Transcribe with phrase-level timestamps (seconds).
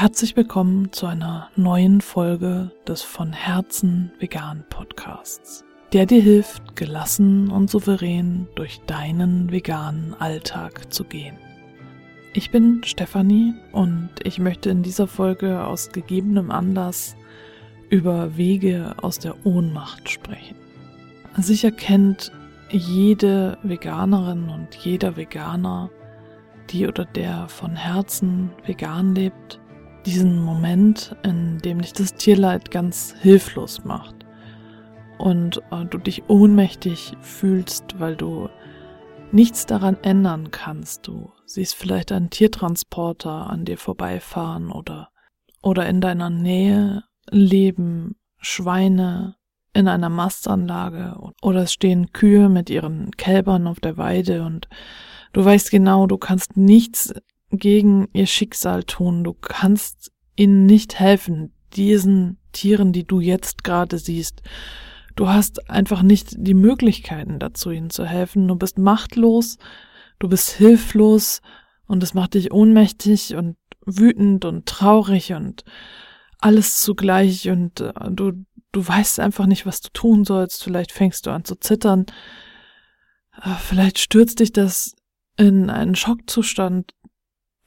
[0.00, 7.50] Herzlich willkommen zu einer neuen Folge des von Herzen vegan Podcasts, der dir hilft, gelassen
[7.50, 11.36] und souverän durch deinen veganen Alltag zu gehen.
[12.32, 17.16] Ich bin Stefanie und ich möchte in dieser Folge aus gegebenem Anlass
[17.90, 20.54] über Wege aus der Ohnmacht sprechen.
[21.38, 22.30] Sicher kennt
[22.70, 25.90] jede Veganerin und jeder Veganer,
[26.70, 29.58] die oder der von Herzen vegan lebt,
[30.08, 34.24] diesen Moment, in dem dich das Tierleid ganz hilflos macht
[35.18, 38.48] und äh, du dich ohnmächtig fühlst, weil du
[39.32, 41.06] nichts daran ändern kannst.
[41.06, 45.10] Du siehst vielleicht einen Tiertransporter an dir vorbeifahren oder
[45.60, 49.36] oder in deiner Nähe leben Schweine
[49.74, 54.68] in einer Mastanlage oder es stehen Kühe mit ihren Kälbern auf der Weide und
[55.34, 57.12] du weißt genau, du kannst nichts
[57.50, 63.98] gegen ihr Schicksal tun, du kannst ihnen nicht helfen, diesen Tieren, die du jetzt gerade
[63.98, 64.42] siehst.
[65.16, 68.46] Du hast einfach nicht die Möglichkeiten dazu, ihnen zu helfen.
[68.46, 69.58] Du bist machtlos,
[70.18, 71.40] du bist hilflos
[71.86, 75.64] und es macht dich ohnmächtig und wütend und traurig und
[76.38, 78.32] alles zugleich und äh, du,
[78.72, 80.62] du weißt einfach nicht, was du tun sollst.
[80.62, 82.06] Vielleicht fängst du an zu zittern.
[83.42, 84.94] Äh, vielleicht stürzt dich das
[85.36, 86.92] in einen Schockzustand.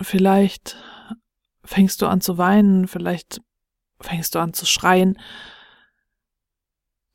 [0.02, 0.78] Vielleicht
[1.64, 2.88] fängst du an zu weinen.
[2.88, 3.42] Vielleicht
[4.00, 5.18] fängst du an zu schreien.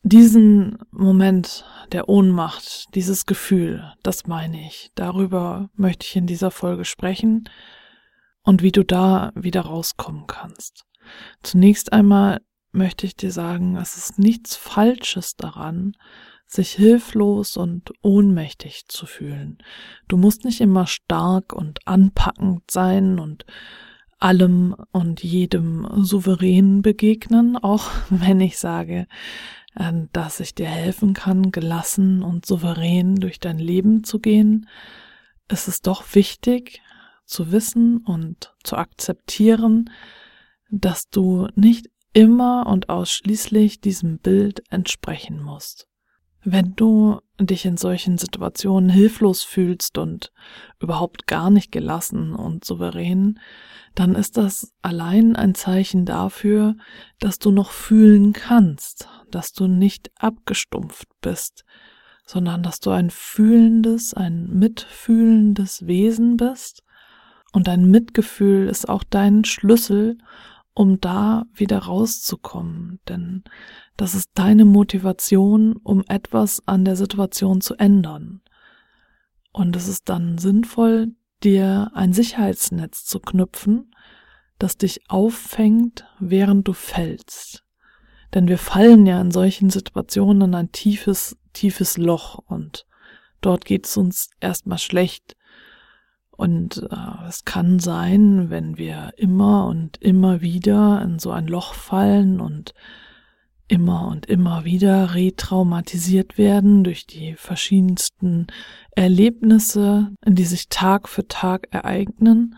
[0.02, 4.92] Diesen Moment der Ohnmacht, dieses Gefühl, das meine ich.
[4.94, 7.48] Darüber möchte ich in dieser Folge sprechen
[8.42, 10.84] und wie du da wieder rauskommen kannst.
[11.42, 15.96] Zunächst einmal möchte ich dir sagen, es ist nichts Falsches daran,
[16.46, 19.58] sich hilflos und ohnmächtig zu fühlen.
[20.08, 23.44] Du musst nicht immer stark und anpackend sein und
[24.18, 29.06] allem und jedem souverän begegnen, auch wenn ich sage,
[29.74, 34.68] äh, dass ich dir helfen kann, gelassen und souverän durch dein Leben zu gehen,
[35.48, 36.80] ist es doch wichtig
[37.24, 39.90] zu wissen und zu akzeptieren,
[40.70, 45.88] dass du nicht immer und ausschließlich diesem Bild entsprechen musst.
[46.48, 50.32] Wenn du dich in solchen Situationen hilflos fühlst und
[50.78, 53.40] überhaupt gar nicht gelassen und souverän,
[53.96, 56.76] dann ist das allein ein Zeichen dafür,
[57.18, 61.64] dass du noch fühlen kannst, dass du nicht abgestumpft bist,
[62.24, 66.84] sondern dass du ein fühlendes, ein mitfühlendes Wesen bist
[67.52, 70.16] und dein Mitgefühl ist auch dein Schlüssel,
[70.74, 73.00] um da wieder rauszukommen.
[73.08, 73.42] Denn
[73.96, 78.42] das ist deine Motivation, um etwas an der Situation zu ändern.
[79.52, 81.12] Und es ist dann sinnvoll,
[81.42, 83.94] dir ein Sicherheitsnetz zu knüpfen,
[84.58, 87.64] das dich auffängt, während du fällst.
[88.34, 92.86] Denn wir fallen ja in solchen Situationen in ein tiefes, tiefes Loch und
[93.40, 95.36] dort geht es uns erstmal schlecht.
[96.30, 101.72] Und äh, es kann sein, wenn wir immer und immer wieder in so ein Loch
[101.72, 102.74] fallen und
[103.68, 108.46] immer und immer wieder retraumatisiert werden durch die verschiedensten
[108.92, 112.56] Erlebnisse, die sich Tag für Tag ereignen,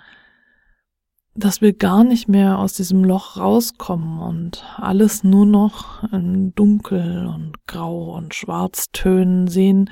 [1.35, 7.27] dass wir gar nicht mehr aus diesem Loch rauskommen und alles nur noch in Dunkel
[7.27, 9.91] und Grau und Schwarztönen sehen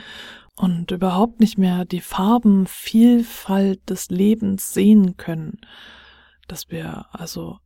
[0.56, 5.60] und überhaupt nicht mehr die Farbenvielfalt des Lebens sehen können,
[6.48, 7.58] dass wir also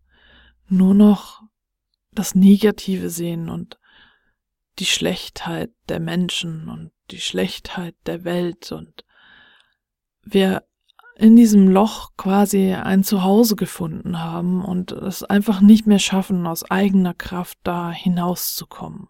[0.69, 1.43] nur noch
[2.13, 3.79] das Negative sehen und
[4.79, 9.05] die Schlechtheit der Menschen und die Schlechtheit der Welt und
[10.23, 10.65] wir
[11.17, 16.71] in diesem Loch quasi ein Zuhause gefunden haben und es einfach nicht mehr schaffen, aus
[16.71, 19.09] eigener Kraft da hinauszukommen.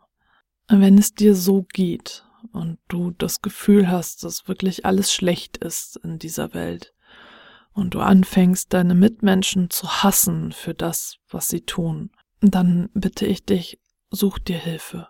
[0.69, 5.97] Wenn es dir so geht und du das Gefühl hast, dass wirklich alles schlecht ist
[6.03, 6.95] in dieser Welt
[7.72, 12.10] und du anfängst, deine Mitmenschen zu hassen für das, was sie tun,
[12.41, 15.09] dann bitte ich dich, such dir Hilfe.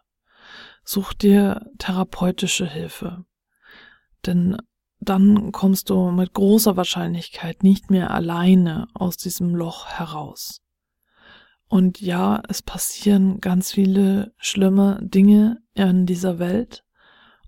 [0.84, 3.24] Such dir therapeutische Hilfe.
[4.26, 4.56] Denn
[4.98, 10.60] dann kommst du mit großer Wahrscheinlichkeit nicht mehr alleine aus diesem Loch heraus.
[11.68, 16.84] Und ja, es passieren ganz viele schlimme Dinge in dieser Welt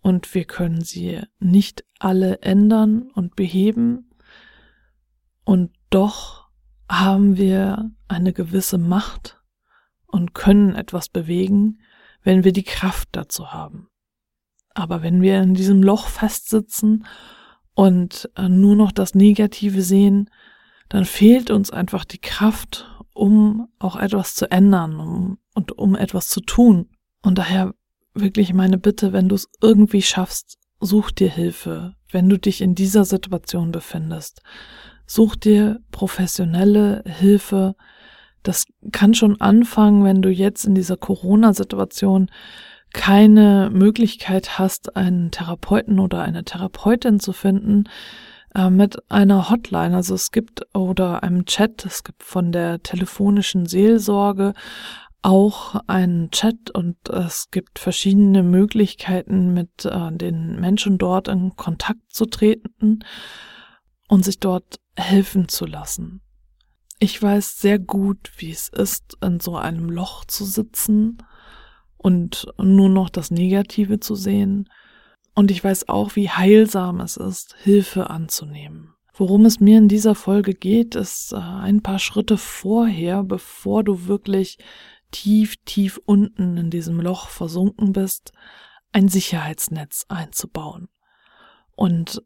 [0.01, 4.11] und wir können sie nicht alle ändern und beheben.
[5.45, 6.49] Und doch
[6.89, 9.42] haben wir eine gewisse Macht
[10.13, 11.81] und können etwas bewegen,
[12.23, 13.89] wenn wir die Kraft dazu haben.
[14.75, 17.05] Aber wenn wir in diesem Loch festsitzen
[17.75, 20.31] und äh, nur noch das Negative sehen,
[20.89, 26.29] dann fehlt uns einfach die Kraft, um auch etwas zu ändern um, und um etwas
[26.29, 26.91] zu tun.
[27.23, 27.75] Und daher
[28.15, 32.75] wirklich meine Bitte, wenn du es irgendwie schaffst, such dir Hilfe, wenn du dich in
[32.75, 34.43] dieser Situation befindest.
[35.07, 37.75] Such dir professionelle Hilfe.
[38.43, 42.31] Das kann schon anfangen, wenn du jetzt in dieser Corona-Situation
[42.93, 47.85] keine Möglichkeit hast, einen Therapeuten oder eine Therapeutin zu finden,
[48.55, 49.97] äh, mit einer Hotline.
[49.97, 54.53] Also es gibt oder einem Chat, es gibt von der telefonischen Seelsorge
[55.23, 62.13] auch einen Chat und es gibt verschiedene Möglichkeiten, mit äh, den Menschen dort in Kontakt
[62.13, 63.01] zu treten
[64.09, 66.23] und sich dort helfen zu lassen.
[67.03, 71.19] Ich weiß sehr gut, wie es ist, in so einem Loch zu sitzen
[71.97, 74.69] und nur noch das Negative zu sehen.
[75.35, 78.95] Und ich weiß auch, wie heilsam es ist, Hilfe anzunehmen.
[79.15, 84.07] Worum es mir in dieser Folge geht, ist äh, ein paar Schritte vorher, bevor du
[84.07, 84.59] wirklich
[85.11, 88.31] tief, tief unten in diesem Loch versunken bist,
[88.93, 90.89] ein Sicherheitsnetz einzubauen.
[91.75, 92.23] Und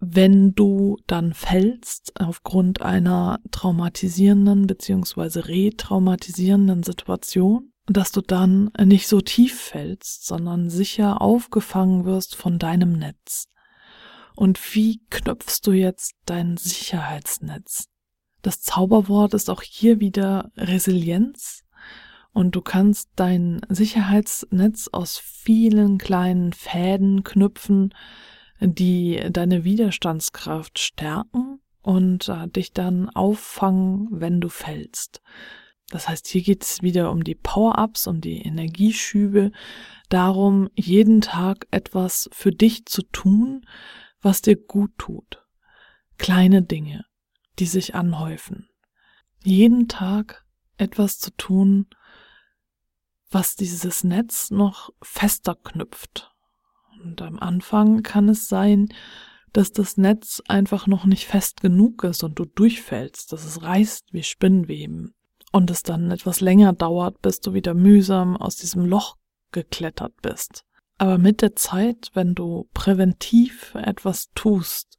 [0.00, 9.20] wenn du dann fällst aufgrund einer traumatisierenden beziehungsweise retraumatisierenden Situation, dass du dann nicht so
[9.20, 13.48] tief fällst, sondern sicher aufgefangen wirst von deinem Netz.
[14.34, 17.88] Und wie knüpfst du jetzt dein Sicherheitsnetz?
[18.42, 21.64] Das Zauberwort ist auch hier wieder Resilienz
[22.32, 27.94] und du kannst dein Sicherheitsnetz aus vielen kleinen Fäden knüpfen,
[28.66, 35.20] die deine Widerstandskraft stärken und äh, dich dann auffangen, wenn du fällst.
[35.90, 39.52] Das heißt, hier geht es wieder um die Power-ups, um die Energieschübe,
[40.08, 43.66] darum, jeden Tag etwas für dich zu tun,
[44.20, 45.44] was dir gut tut.
[46.16, 47.04] Kleine Dinge,
[47.58, 48.68] die sich anhäufen.
[49.44, 50.46] Jeden Tag
[50.78, 51.86] etwas zu tun,
[53.30, 56.33] was dieses Netz noch fester knüpft.
[57.04, 58.88] Und am Anfang kann es sein,
[59.52, 64.12] dass das Netz einfach noch nicht fest genug ist und du durchfällst, dass es reißt
[64.12, 65.14] wie Spinnweben
[65.52, 69.16] und es dann etwas länger dauert, bis du wieder mühsam aus diesem Loch
[69.52, 70.64] geklettert bist.
[70.98, 74.98] Aber mit der Zeit, wenn du präventiv etwas tust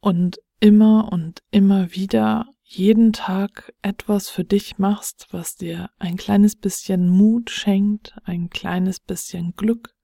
[0.00, 6.56] und immer und immer wieder jeden Tag etwas für dich machst, was dir ein kleines
[6.56, 9.94] bisschen Mut schenkt, ein kleines bisschen Glück,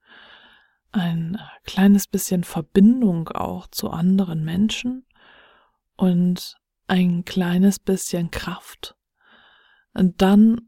[0.95, 5.07] ein kleines bisschen Verbindung auch zu anderen Menschen
[5.97, 6.57] und
[6.87, 8.97] ein kleines bisschen Kraft,
[9.95, 10.61] dann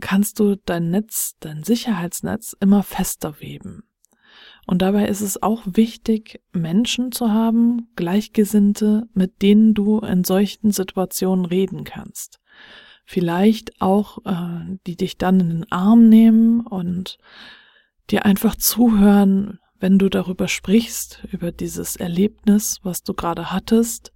[0.00, 3.84] kannst du dein Netz, dein Sicherheitsnetz immer fester weben.
[4.66, 10.70] Und dabei ist es auch wichtig, Menschen zu haben, Gleichgesinnte, mit denen du in solchen
[10.70, 12.38] Situationen reden kannst.
[13.04, 17.18] Vielleicht auch, äh, die dich dann in den Arm nehmen und
[18.10, 24.12] dir einfach zuhören, wenn du darüber sprichst, über dieses Erlebnis, was du gerade hattest,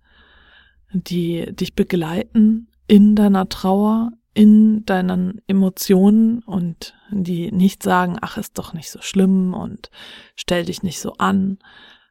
[0.93, 8.59] die dich begleiten in deiner Trauer, in deinen Emotionen und die nicht sagen, ach, ist
[8.59, 9.91] doch nicht so schlimm und
[10.37, 11.59] stell dich nicht so an,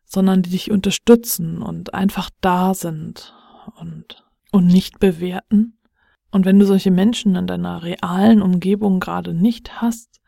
[0.06, 3.34] sondern die dich unterstützen und einfach da sind
[3.80, 5.78] und, und nicht bewerten.
[6.32, 10.22] Und wenn du solche Menschen in deiner realen Umgebung gerade nicht hast,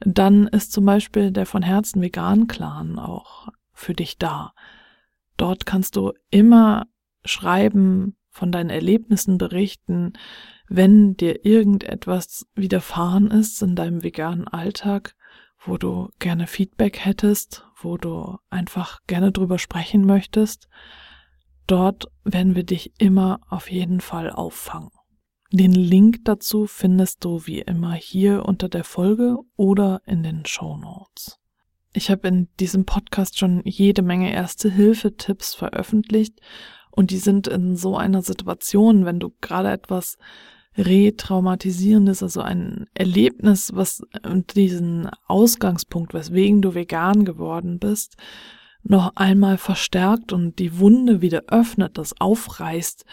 [0.00, 4.52] dann ist zum Beispiel der von Herzen vegan Clan auch für dich da.
[5.36, 6.86] Dort kannst du immer
[7.24, 10.12] schreiben, von deinen Erlebnissen berichten,
[10.68, 15.16] wenn dir irgendetwas widerfahren ist in deinem veganen Alltag,
[15.58, 20.68] wo du gerne Feedback hättest, wo du einfach gerne drüber sprechen möchtest,
[21.66, 24.90] dort werden wir dich immer auf jeden Fall auffangen.
[25.50, 30.76] Den Link dazu findest du wie immer hier unter der Folge oder in den Show
[30.76, 31.38] Notes.
[31.94, 36.38] Ich habe in diesem Podcast schon jede Menge Erste-Hilfe-Tipps veröffentlicht
[36.90, 40.18] und die sind in so einer Situation, wenn du gerade etwas
[40.76, 44.02] retraumatisierendes, also ein Erlebnis, was
[44.54, 48.18] diesen Ausgangspunkt, weswegen du vegan geworden bist,
[48.82, 53.06] noch einmal verstärkt und die Wunde wieder öffnet, das aufreißt.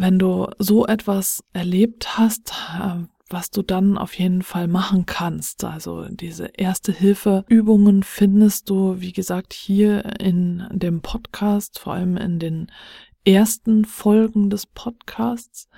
[0.00, 5.64] Wenn du so etwas erlebt hast, äh, was du dann auf jeden Fall machen kannst.
[5.64, 12.16] Also diese erste Hilfe Übungen findest du, wie gesagt, hier in dem Podcast, vor allem
[12.16, 12.70] in den
[13.24, 15.68] ersten Folgen des Podcasts.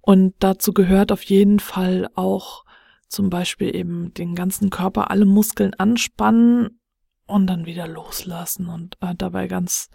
[0.00, 2.64] Und dazu gehört auf jeden Fall auch
[3.06, 6.80] zum Beispiel eben den ganzen Körper, alle Muskeln anspannen
[7.26, 9.90] und dann wieder loslassen und äh, dabei ganz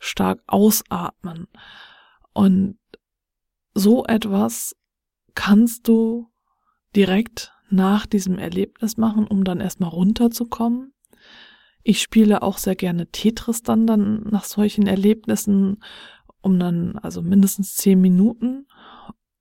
[0.00, 1.46] stark ausatmen.
[2.32, 2.78] Und
[3.74, 4.74] so etwas
[5.34, 6.28] kannst du
[6.94, 10.92] direkt nach diesem Erlebnis machen, um dann erstmal runterzukommen.
[11.82, 15.82] Ich spiele auch sehr gerne Tetris dann, dann nach solchen Erlebnissen,
[16.42, 18.66] um dann also mindestens zehn Minuten,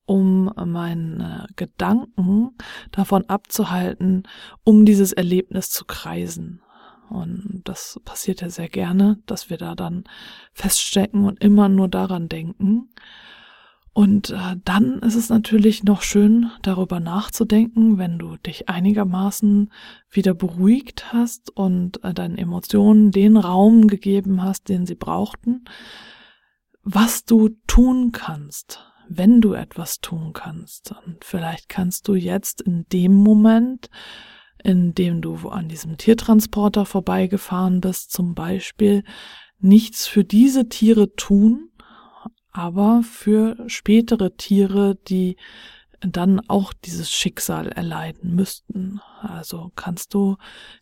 [0.05, 2.51] um meine Gedanken
[2.91, 4.23] davon abzuhalten,
[4.63, 6.61] um dieses Erlebnis zu kreisen.
[7.09, 10.05] Und das passiert ja sehr gerne, dass wir da dann
[10.53, 12.89] feststecken und immer nur daran denken.
[13.93, 19.71] Und äh, dann ist es natürlich noch schön, darüber nachzudenken, wenn du dich einigermaßen
[20.09, 25.65] wieder beruhigt hast und äh, deinen Emotionen den Raum gegeben hast, den sie brauchten,
[26.83, 28.79] was du tun kannst,
[29.09, 30.95] wenn du etwas tun kannst.
[31.05, 33.89] Und vielleicht kannst du jetzt in dem Moment
[34.63, 39.03] indem du an diesem Tiertransporter vorbeigefahren bist, zum Beispiel,
[39.59, 41.69] nichts für diese Tiere tun,
[42.51, 45.37] aber für spätere Tiere, die
[46.01, 48.99] dann auch dieses Schicksal erleiden müssten.
[49.21, 50.37] Also kannst du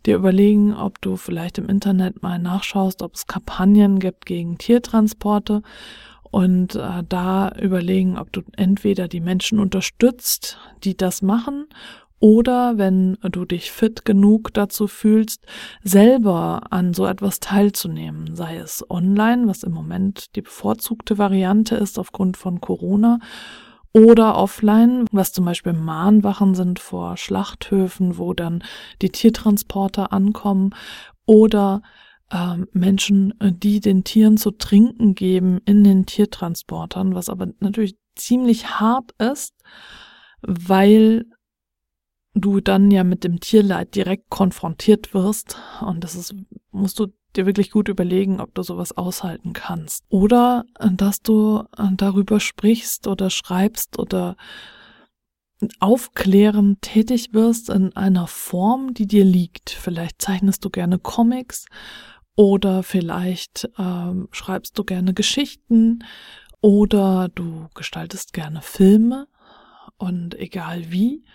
[0.05, 5.61] dir überlegen, ob du vielleicht im Internet mal nachschaust, ob es Kampagnen gibt gegen Tiertransporte
[6.31, 11.67] und äh, da überlegen, ob du entweder die Menschen unterstützt, die das machen,
[12.19, 15.45] oder wenn du dich fit genug dazu fühlst,
[15.83, 21.97] selber an so etwas teilzunehmen, sei es online, was im Moment die bevorzugte Variante ist
[21.97, 23.19] aufgrund von Corona,
[23.91, 28.63] oder offline, was zum Beispiel Mahnwachen sind vor Schlachthöfen, wo dann
[29.01, 30.75] die Tiertransporter ankommen,
[31.25, 31.81] oder
[32.29, 38.79] äh, Menschen, die den Tieren zu trinken geben in den Tiertransportern, was aber natürlich ziemlich
[38.79, 39.55] hart ist,
[40.41, 41.25] weil
[42.33, 46.35] du dann ja mit dem Tierleid direkt konfrontiert wirst und das ist,
[46.71, 50.03] musst du dir wirklich gut überlegen, ob du sowas aushalten kannst.
[50.09, 51.63] Oder dass du
[51.95, 54.35] darüber sprichst oder schreibst oder
[55.79, 59.69] aufklärend tätig wirst in einer Form, die dir liegt.
[59.69, 61.65] Vielleicht zeichnest du gerne Comics
[62.35, 66.05] oder vielleicht ähm, schreibst du gerne Geschichten
[66.61, 69.27] oder du gestaltest gerne Filme
[69.97, 71.25] und egal wie,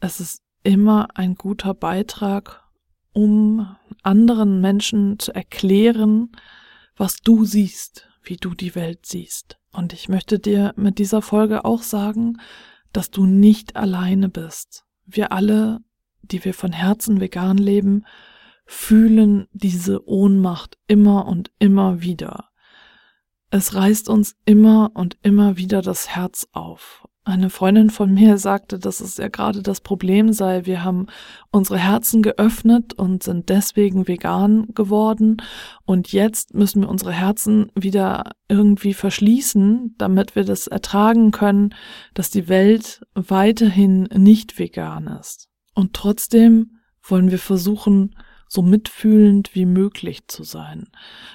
[0.00, 2.64] es ist immer ein guter Beitrag,
[3.12, 6.32] um anderen Menschen zu erklären,
[6.96, 9.58] was du siehst, wie du die Welt siehst.
[9.72, 12.38] Und ich möchte dir mit dieser Folge auch sagen,
[12.92, 14.84] dass du nicht alleine bist.
[15.06, 15.80] Wir alle,
[16.22, 18.04] die wir von Herzen vegan leben,
[18.66, 22.50] fühlen diese Ohnmacht immer und immer wieder.
[23.50, 27.04] Es reißt uns immer und immer wieder das Herz auf.
[27.22, 30.64] Eine Freundin von mir sagte, dass es ja gerade das Problem sei.
[30.64, 31.06] Wir haben
[31.50, 35.36] unsere Herzen geöffnet und sind deswegen vegan geworden.
[35.84, 41.74] Und jetzt müssen wir unsere Herzen wieder irgendwie verschließen, damit wir das ertragen können,
[42.14, 45.48] dass die Welt weiterhin nicht vegan ist.
[45.74, 48.16] Und trotzdem wollen wir versuchen,
[48.52, 50.88] so mitfühlend wie möglich zu sein.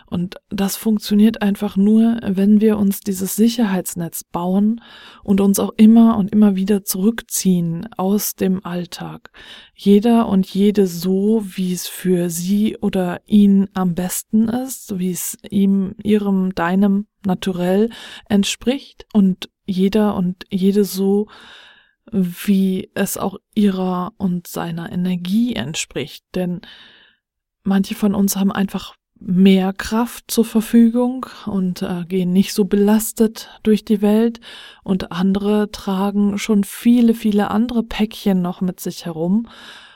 [0.06, 4.82] Und das funktioniert einfach nur, wenn wir uns dieses Sicherheitsnetz bauen
[5.24, 9.32] und uns auch immer und immer wieder zurückziehen aus dem Alltag.
[9.74, 15.38] Jeder und jede so, wie es für sie oder ihn am besten ist, wie es
[15.50, 17.92] ihm, ihrem, deinem naturell
[18.28, 21.28] entspricht und jeder und jede so,
[22.12, 26.26] wie es auch ihrer und seiner Energie entspricht.
[26.36, 26.60] Denn
[27.66, 33.50] Manche von uns haben einfach mehr Kraft zur Verfügung und äh, gehen nicht so belastet
[33.64, 34.40] durch die Welt
[34.84, 39.48] und andere tragen schon viele, viele andere Päckchen noch mit sich herum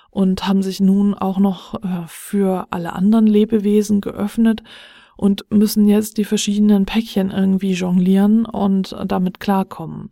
[0.10, 4.64] und haben sich nun auch noch äh, für alle anderen Lebewesen geöffnet
[5.16, 10.10] und müssen jetzt die verschiedenen Päckchen irgendwie jonglieren und damit klarkommen.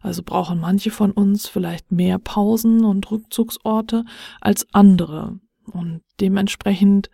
[0.00, 4.04] Also brauchen manche von uns vielleicht mehr Pausen und Rückzugsorte
[4.40, 5.38] als andere.
[5.72, 7.10] Und dementsprechend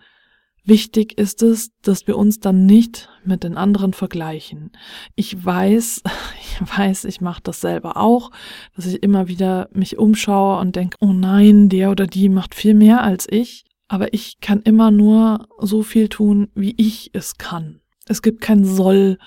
[0.65, 4.73] wichtig ist es, dass wir uns dann nicht mit den anderen vergleichen.
[5.15, 6.03] Ich weiß,
[6.41, 8.31] ich weiß, ich mache das selber auch,
[8.77, 12.75] dass ich immer wieder mich umschaue und denke, oh nein, der oder die macht viel
[12.75, 13.65] mehr als ich.
[13.89, 17.81] Aber ich kann immer nur so viel tun, wie ich es kann.
[18.07, 19.19] Es gibt kein Soll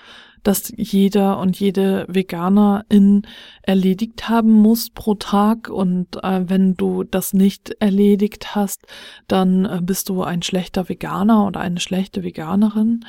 [0.48, 3.24] das jeder und jede Veganerin
[3.64, 5.70] erledigt haben muss pro Tag.
[5.70, 8.86] Und äh, wenn du das nicht erledigt hast,
[9.28, 13.06] dann äh, bist du ein schlechter Veganer oder eine schlechte Veganerin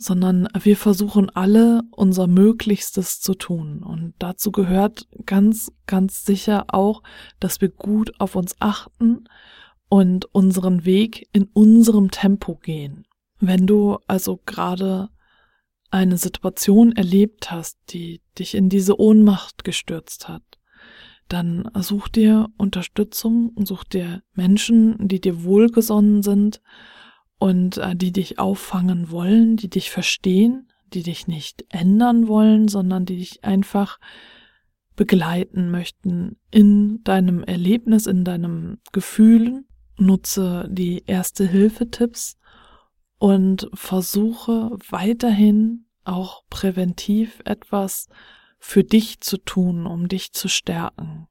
[0.00, 3.82] sondern wir versuchen alle unser Möglichstes zu tun.
[3.82, 7.02] Und dazu gehört ganz, ganz sicher auch,
[7.40, 9.24] dass wir gut auf uns achten
[9.88, 13.06] und unseren Weg in unserem Tempo gehen.
[13.40, 15.08] Wenn du also gerade
[15.90, 20.42] eine Situation erlebt hast, die dich in diese Ohnmacht gestürzt hat,
[21.28, 26.60] dann such dir Unterstützung, such dir Menschen, die dir wohlgesonnen sind
[27.38, 33.04] und äh, die dich auffangen wollen, die dich verstehen, die dich nicht ändern wollen, sondern
[33.04, 33.98] die dich einfach
[34.96, 39.66] begleiten möchten in deinem Erlebnis, in deinem Gefühlen.
[39.96, 42.37] Nutze die Erste-Hilfe-Tipps
[43.18, 48.08] und versuche weiterhin auch präventiv etwas
[48.58, 51.28] für dich zu tun, um dich zu stärken.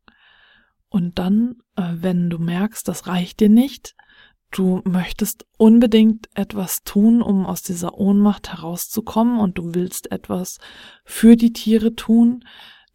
[0.89, 3.95] Und dann, äh, wenn du merkst, das reicht dir nicht,
[4.51, 10.59] du möchtest unbedingt etwas tun, um aus dieser Ohnmacht herauszukommen und du willst etwas
[11.03, 12.45] für die Tiere tun,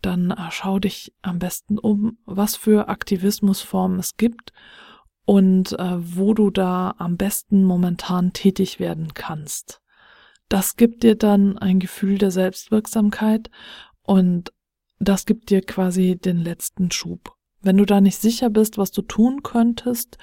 [0.01, 4.53] dann äh, schau dich am besten um, was für Aktivismusformen es gibt
[5.33, 9.81] und äh, wo du da am besten momentan tätig werden kannst.
[10.51, 13.49] Das gibt dir dann ein Gefühl der Selbstwirksamkeit
[14.03, 14.53] und
[14.99, 17.33] das gibt dir quasi den letzten Schub.
[17.63, 20.19] Wenn du da nicht sicher bist, was du tun könntest,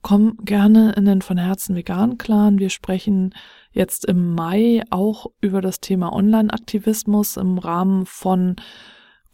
[0.00, 2.58] komm gerne in den von Herzen vegan Clan.
[2.58, 3.34] Wir sprechen
[3.70, 8.56] jetzt im Mai auch über das Thema Online-Aktivismus im Rahmen von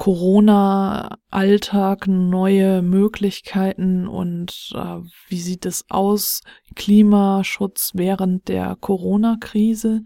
[0.00, 4.96] Corona-Alltag, neue Möglichkeiten und äh,
[5.28, 6.40] wie sieht es aus?
[6.74, 10.02] Klimaschutz während der Corona-Krise.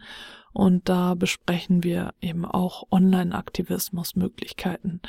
[0.52, 5.00] Und da besprechen wir eben auch Online-Aktivismus-Möglichkeiten.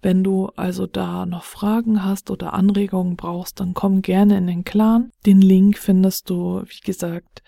[0.00, 4.64] Wenn du also da noch Fragen hast oder Anregungen brauchst, dann komm gerne in den
[4.64, 5.12] Clan.
[5.26, 7.42] Den Link findest du, wie gesagt,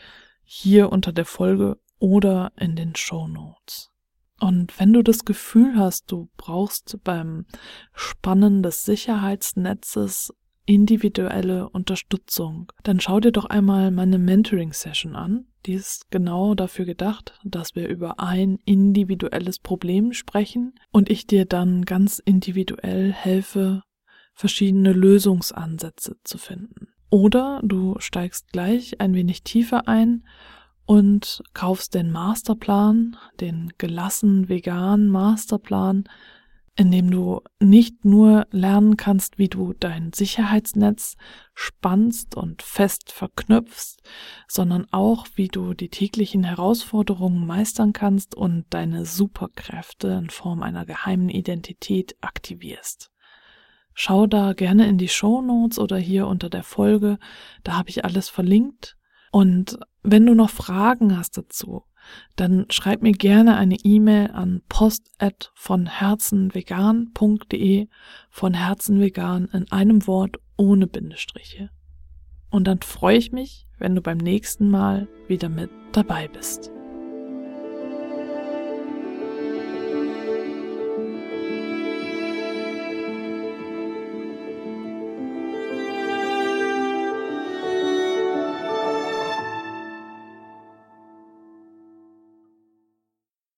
[0.44, 3.91] hier unter der Folge oder in den Show Notes.
[4.42, 7.46] Und wenn du das Gefühl hast, du brauchst beim
[7.94, 10.34] Spannen des Sicherheitsnetzes
[10.66, 15.46] individuelle Unterstützung, dann schau dir doch einmal meine Mentoring-Session an.
[15.64, 21.44] Die ist genau dafür gedacht, dass wir über ein individuelles Problem sprechen und ich dir
[21.44, 23.84] dann ganz individuell helfe,
[24.34, 26.88] verschiedene Lösungsansätze zu finden.
[27.10, 30.24] Oder du steigst gleich ein wenig tiefer ein
[30.86, 36.04] und kaufst den Masterplan, den gelassen veganen Masterplan,
[36.74, 41.16] in dem du nicht nur lernen kannst, wie du dein Sicherheitsnetz
[41.54, 43.98] spannst und fest verknüpfst,
[44.48, 50.86] sondern auch, wie du die täglichen Herausforderungen meistern kannst und deine Superkräfte in Form einer
[50.86, 53.10] geheimen Identität aktivierst.
[53.94, 57.18] Schau da gerne in die Show Notes oder hier unter der Folge,
[57.64, 58.96] da habe ich alles verlinkt
[59.32, 61.84] und wenn du noch Fragen hast dazu,
[62.36, 65.10] dann schreib mir gerne eine E-Mail an post
[65.54, 67.88] von herzenvegan.de
[68.28, 71.70] von Herzenvegan in einem Wort ohne Bindestriche.
[72.50, 76.70] Und dann freue ich mich, wenn du beim nächsten Mal wieder mit dabei bist.